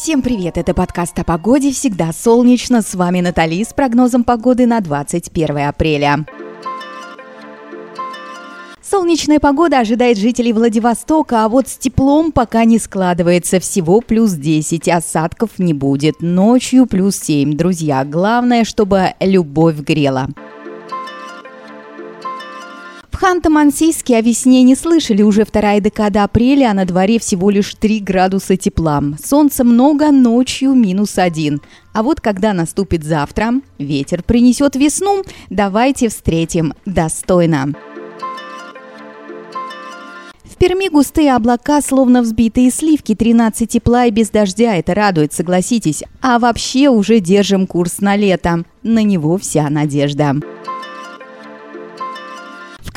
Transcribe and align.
Всем 0.00 0.22
привет! 0.22 0.56
Это 0.56 0.74
подкаст 0.74 1.18
о 1.18 1.24
погоде 1.24 1.72
«Всегда 1.72 2.12
солнечно». 2.12 2.82
С 2.82 2.94
вами 2.94 3.20
Натали 3.20 3.64
с 3.64 3.72
прогнозом 3.72 4.22
погоды 4.22 4.64
на 4.64 4.78
21 4.80 5.66
апреля. 5.66 6.24
Солнечная 8.80 9.40
погода 9.40 9.80
ожидает 9.80 10.16
жителей 10.16 10.52
Владивостока, 10.52 11.44
а 11.44 11.48
вот 11.48 11.66
с 11.66 11.76
теплом 11.76 12.30
пока 12.30 12.64
не 12.64 12.78
складывается. 12.78 13.58
Всего 13.58 14.00
плюс 14.00 14.34
10, 14.34 14.88
осадков 14.88 15.58
не 15.58 15.74
будет. 15.74 16.20
Ночью 16.20 16.86
плюс 16.86 17.16
7. 17.16 17.56
Друзья, 17.56 18.04
главное, 18.04 18.62
чтобы 18.62 19.14
любовь 19.18 19.80
грела. 19.80 20.28
В 23.18 23.20
Ханты-Мансийске 23.20 24.14
о 24.14 24.20
весне 24.20 24.62
не 24.62 24.76
слышали 24.76 25.22
уже 25.22 25.44
вторая 25.44 25.80
декада 25.80 26.22
апреля, 26.22 26.70
а 26.70 26.74
на 26.74 26.84
дворе 26.84 27.18
всего 27.18 27.50
лишь 27.50 27.74
3 27.74 27.98
градуса 27.98 28.56
тепла. 28.56 29.02
Солнца 29.20 29.64
много, 29.64 30.12
ночью 30.12 30.72
минус 30.74 31.18
один. 31.18 31.60
А 31.92 32.04
вот 32.04 32.20
когда 32.20 32.52
наступит 32.52 33.02
завтра, 33.02 33.54
ветер 33.80 34.22
принесет 34.22 34.76
весну, 34.76 35.24
давайте 35.50 36.10
встретим 36.10 36.74
достойно. 36.86 37.74
В 40.44 40.56
Перми 40.56 40.88
густые 40.88 41.34
облака, 41.34 41.82
словно 41.82 42.22
взбитые 42.22 42.70
сливки, 42.70 43.16
13 43.16 43.68
тепла 43.68 44.06
и 44.06 44.12
без 44.12 44.30
дождя. 44.30 44.76
Это 44.76 44.94
радует, 44.94 45.32
согласитесь. 45.32 46.04
А 46.22 46.38
вообще 46.38 46.88
уже 46.88 47.18
держим 47.18 47.66
курс 47.66 47.98
на 47.98 48.14
лето. 48.14 48.62
На 48.84 49.02
него 49.02 49.38
вся 49.38 49.68
надежда. 49.70 50.36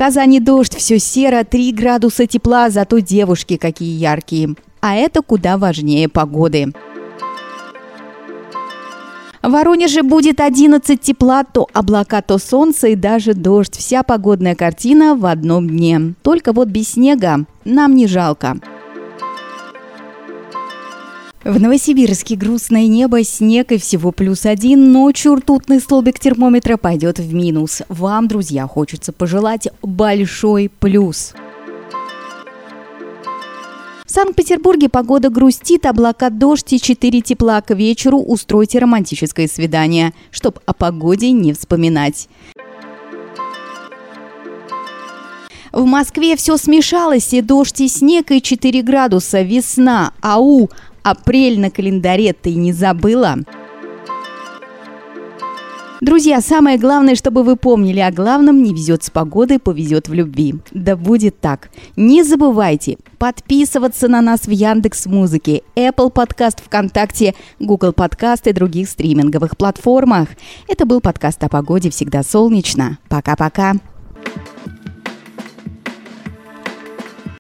Казани 0.02 0.40
дождь, 0.40 0.74
все 0.76 0.98
серо, 0.98 1.44
3 1.44 1.74
градуса 1.74 2.26
тепла, 2.26 2.72
зато 2.72 2.98
девушки 2.98 3.58
какие 3.58 4.00
яркие. 4.00 4.56
А 4.80 4.96
это 4.96 5.22
куда 5.22 5.60
важнее 5.60 6.10
погоды. 6.10 6.74
В 9.44 9.52
Воронеже 9.52 10.02
будет 10.02 10.40
11 10.40 11.00
тепла, 11.00 11.44
то 11.44 11.68
облака, 11.72 12.24
то 12.24 12.40
солнце 12.40 12.88
и 12.88 12.96
даже 12.96 13.36
дождь. 13.36 13.78
Вся 13.78 14.02
погодная 14.02 14.56
картина 14.56 15.16
в 15.16 15.24
одном 15.28 15.70
дне. 15.70 16.16
Только 16.24 16.52
вот 16.52 16.70
без 16.70 16.94
снега 16.94 17.46
нам 17.64 17.96
не 17.96 18.08
жалко. 18.08 18.58
В 21.44 21.60
Новосибирске 21.60 22.36
грустное 22.36 22.86
небо, 22.86 23.24
снег 23.24 23.72
и 23.72 23.80
всего 23.80 24.12
плюс 24.12 24.46
один. 24.46 24.92
Ночью 24.92 25.36
ртутный 25.36 25.80
столбик 25.80 26.20
термометра 26.20 26.78
пойдет 26.78 27.18
в 27.18 27.34
минус. 27.34 27.82
Вам, 27.90 28.28
друзья, 28.28 28.68
хочется 28.68 29.12
пожелать 29.12 29.68
большой 29.82 30.70
плюс. 30.70 31.34
В 34.06 34.12
Санкт-Петербурге 34.12 34.88
погода 34.88 35.30
грустит, 35.30 35.88
облака 35.88 36.30
дождь 36.30 36.74
и 36.74 36.80
4 36.80 37.22
тепла 37.22 37.62
к 37.62 37.74
вечеру. 37.74 38.20
Устройте 38.20 38.78
романтическое 38.78 39.48
свидание, 39.48 40.14
чтоб 40.30 40.60
о 40.68 40.74
погоде 40.74 41.32
не 41.32 41.54
вспоминать. 41.54 42.30
В 45.72 45.86
Москве 45.86 46.36
все 46.36 46.58
смешалось, 46.58 47.34
и 47.34 47.42
дождь, 47.42 47.80
и 47.80 47.88
снег, 47.88 48.32
и 48.32 48.42
4 48.42 48.82
градуса, 48.82 49.42
весна, 49.42 50.12
ау, 50.22 50.70
Апрель 51.04 51.60
на 51.60 51.72
календаре 51.72 52.34
ты 52.34 52.54
не 52.54 52.74
забыла? 52.74 53.38
Друзья, 56.02 56.42
самое 56.42 56.80
главное, 56.80 57.14
чтобы 57.14 57.44
вы 57.44 57.56
помнили 57.56 58.00
о 58.00 58.12
главном, 58.12 58.64
не 58.64 58.74
везет 58.74 59.04
с 59.04 59.12
погодой, 59.12 59.60
повезет 59.60 60.08
в 60.08 60.14
любви. 60.14 60.56
Да 60.72 60.96
будет 60.96 61.40
так. 61.40 61.70
Не 61.96 62.24
забывайте 62.24 62.98
подписываться 63.20 64.08
на 64.08 64.20
нас 64.20 64.48
в 64.48 64.50
Яндекс 64.50 65.06
Музыке, 65.06 65.62
Apple 65.76 66.12
Podcast 66.12 66.58
ВКонтакте, 66.64 67.36
Google 67.60 67.92
Podcast 67.92 68.50
и 68.50 68.52
других 68.54 68.90
стриминговых 68.90 69.56
платформах. 69.56 70.30
Это 70.68 70.88
был 70.88 71.02
подкаст 71.02 71.44
о 71.44 71.50
погоде 71.50 71.92
«Всегда 71.92 72.24
солнечно». 72.24 72.98
Пока-пока. 73.08 73.76